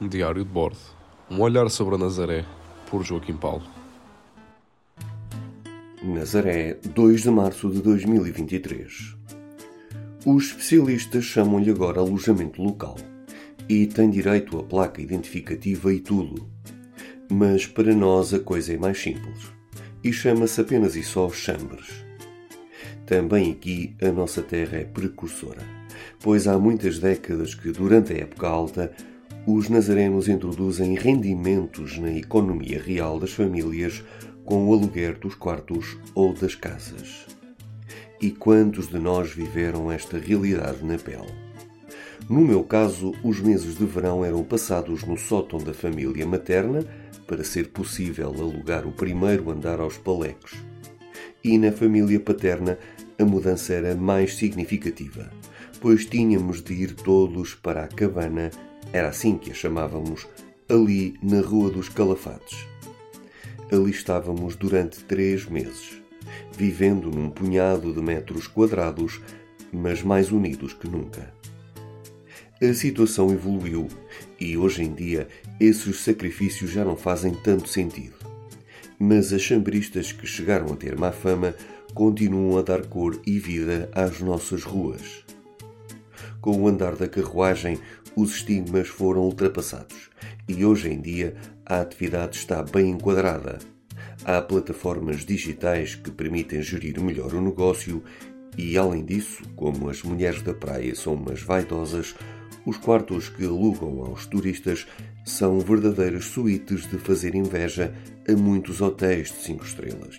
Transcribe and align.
Um 0.00 0.06
diário 0.06 0.44
de 0.44 0.48
bordo. 0.48 0.78
Um 1.28 1.40
olhar 1.40 1.68
sobre 1.68 1.96
a 1.96 1.98
Nazaré, 1.98 2.44
por 2.88 3.04
Joaquim 3.04 3.36
Paulo. 3.36 3.64
Nazaré, 6.00 6.78
2 6.94 7.22
de 7.22 7.30
março 7.30 7.68
de 7.68 7.82
2023. 7.82 9.16
Os 10.24 10.44
especialistas 10.44 11.24
chamam-lhe 11.24 11.68
agora 11.72 11.98
alojamento 11.98 12.62
local 12.62 12.94
e 13.68 13.88
tem 13.88 14.08
direito 14.08 14.56
à 14.60 14.62
placa 14.62 15.02
identificativa 15.02 15.92
e 15.92 15.98
tudo. 15.98 16.48
Mas 17.28 17.66
para 17.66 17.92
nós 17.92 18.32
a 18.32 18.38
coisa 18.38 18.74
é 18.74 18.78
mais 18.78 19.02
simples 19.02 19.52
e 20.04 20.12
chama-se 20.12 20.60
apenas 20.60 20.94
e 20.94 21.02
só 21.02 21.28
Chambres. 21.28 21.88
Também 23.04 23.50
aqui 23.50 23.96
a 24.00 24.12
nossa 24.12 24.42
terra 24.42 24.76
é 24.78 24.84
precursora, 24.84 25.62
pois 26.20 26.46
há 26.46 26.56
muitas 26.56 27.00
décadas 27.00 27.52
que, 27.52 27.72
durante 27.72 28.12
a 28.12 28.18
época 28.18 28.46
alta, 28.46 28.94
os 29.50 29.70
nazarenos 29.70 30.28
introduzem 30.28 30.94
rendimentos 30.94 31.96
na 31.96 32.12
economia 32.12 32.78
real 32.78 33.18
das 33.18 33.32
famílias 33.32 34.04
com 34.44 34.68
o 34.68 34.74
aluguer 34.74 35.18
dos 35.18 35.34
quartos 35.34 35.96
ou 36.14 36.34
das 36.34 36.54
casas. 36.54 37.26
E 38.20 38.30
quantos 38.30 38.88
de 38.88 38.98
nós 38.98 39.32
viveram 39.32 39.90
esta 39.90 40.18
realidade 40.18 40.84
na 40.84 40.98
pele? 40.98 41.32
No 42.28 42.42
meu 42.42 42.62
caso, 42.62 43.14
os 43.24 43.40
meses 43.40 43.78
de 43.78 43.86
verão 43.86 44.22
eram 44.22 44.44
passados 44.44 45.02
no 45.02 45.16
sótão 45.16 45.58
da 45.58 45.72
família 45.72 46.26
materna 46.26 46.84
para 47.26 47.42
ser 47.42 47.68
possível 47.68 48.28
alugar 48.28 48.86
o 48.86 48.92
primeiro 48.92 49.50
andar 49.50 49.80
aos 49.80 49.96
palecos. 49.96 50.52
E 51.42 51.56
na 51.56 51.72
família 51.72 52.20
paterna 52.20 52.78
a 53.18 53.24
mudança 53.24 53.72
era 53.72 53.94
mais 53.94 54.36
significativa, 54.36 55.30
pois 55.80 56.04
tínhamos 56.04 56.60
de 56.60 56.74
ir 56.74 56.94
todos 56.94 57.54
para 57.54 57.84
a 57.84 57.88
cabana 57.88 58.50
era 58.92 59.08
assim 59.08 59.36
que 59.36 59.50
a 59.50 59.54
chamávamos, 59.54 60.26
ali 60.68 61.18
na 61.22 61.40
Rua 61.40 61.70
dos 61.70 61.88
Calafates. 61.88 62.66
Ali 63.70 63.90
estávamos 63.90 64.56
durante 64.56 65.04
três 65.04 65.44
meses, 65.46 66.02
vivendo 66.52 67.10
num 67.10 67.30
punhado 67.30 67.92
de 67.92 68.00
metros 68.00 68.46
quadrados, 68.46 69.20
mas 69.72 70.02
mais 70.02 70.32
unidos 70.32 70.72
que 70.72 70.88
nunca. 70.88 71.32
A 72.60 72.74
situação 72.74 73.30
evoluiu 73.32 73.86
e 74.40 74.56
hoje 74.56 74.82
em 74.82 74.92
dia 74.92 75.28
esses 75.60 76.00
sacrifícios 76.00 76.70
já 76.70 76.84
não 76.84 76.96
fazem 76.96 77.32
tanto 77.32 77.68
sentido. 77.68 78.16
Mas 78.98 79.32
as 79.32 79.42
chambristas 79.42 80.10
que 80.10 80.26
chegaram 80.26 80.72
a 80.72 80.76
ter 80.76 80.96
má 80.98 81.12
fama 81.12 81.54
continuam 81.94 82.58
a 82.58 82.62
dar 82.62 82.84
cor 82.86 83.20
e 83.24 83.38
vida 83.38 83.88
às 83.92 84.20
nossas 84.20 84.64
ruas. 84.64 85.24
Com 86.48 86.62
o 86.62 86.66
andar 86.66 86.96
da 86.96 87.06
carruagem, 87.06 87.78
os 88.16 88.36
estigmas 88.36 88.88
foram 88.88 89.20
ultrapassados 89.20 90.08
e 90.48 90.64
hoje 90.64 90.88
em 90.88 90.98
dia 90.98 91.36
a 91.66 91.82
atividade 91.82 92.38
está 92.38 92.62
bem 92.62 92.88
enquadrada. 92.88 93.58
Há 94.24 94.40
plataformas 94.40 95.26
digitais 95.26 95.94
que 95.94 96.10
permitem 96.10 96.62
gerir 96.62 96.98
melhor 97.02 97.34
o 97.34 97.42
negócio 97.42 98.02
e, 98.56 98.78
além 98.78 99.04
disso, 99.04 99.42
como 99.56 99.90
as 99.90 100.02
mulheres 100.02 100.40
da 100.40 100.54
praia 100.54 100.94
são 100.94 101.12
umas 101.12 101.42
vaidosas, 101.42 102.14
os 102.64 102.78
quartos 102.78 103.28
que 103.28 103.44
alugam 103.44 104.06
aos 104.06 104.24
turistas 104.24 104.86
são 105.26 105.60
verdadeiras 105.60 106.24
suítes 106.24 106.88
de 106.88 106.96
fazer 106.96 107.34
inveja 107.34 107.94
a 108.26 108.32
muitos 108.32 108.80
hotéis 108.80 109.28
de 109.28 109.36
5 109.42 109.64
estrelas. 109.66 110.18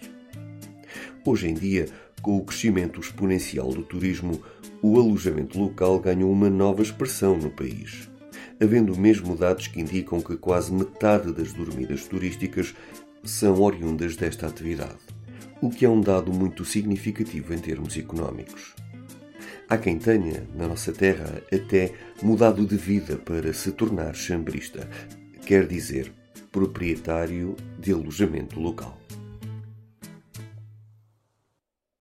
Hoje 1.25 1.47
em 1.47 1.55
dia, 1.55 1.87
com 2.21 2.37
o 2.37 2.43
crescimento 2.43 2.99
exponencial 2.99 3.69
do 3.69 3.81
turismo, 3.81 4.39
o 4.81 4.99
alojamento 4.99 5.59
local 5.59 5.99
ganhou 5.99 6.31
uma 6.31 6.49
nova 6.49 6.81
expressão 6.81 7.37
no 7.37 7.49
país, 7.49 8.09
havendo 8.61 8.97
mesmo 8.97 9.35
dados 9.35 9.67
que 9.67 9.81
indicam 9.81 10.21
que 10.21 10.37
quase 10.37 10.71
metade 10.71 11.33
das 11.33 11.53
dormidas 11.53 12.05
turísticas 12.05 12.73
são 13.23 13.61
oriundas 13.61 14.15
desta 14.15 14.47
atividade, 14.47 14.99
o 15.61 15.69
que 15.69 15.85
é 15.85 15.89
um 15.89 15.99
dado 15.99 16.31
muito 16.31 16.63
significativo 16.63 17.53
em 17.53 17.57
termos 17.57 17.97
económicos. 17.97 18.75
Há 19.69 19.77
quem 19.77 19.99
tenha, 19.99 20.47
na 20.55 20.67
nossa 20.67 20.91
terra, 20.91 21.43
até 21.53 21.93
mudado 22.23 22.65
de 22.65 22.75
vida 22.75 23.17
para 23.17 23.53
se 23.53 23.71
tornar 23.71 24.15
chambrista, 24.15 24.89
quer 25.45 25.67
dizer, 25.67 26.11
proprietário 26.51 27.55
de 27.77 27.91
alojamento 27.91 28.59
local. 28.59 28.97